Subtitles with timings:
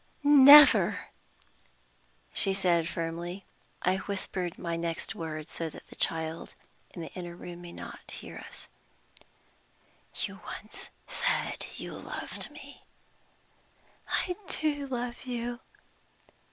[0.23, 1.09] "Never!"
[2.33, 3.45] she said, firmly.
[3.83, 6.55] I whispered my next words, so that the child
[6.89, 8.67] in the inner room might not hear us.
[10.15, 12.81] "You once said you loved me!"
[14.07, 15.59] "I do love you!"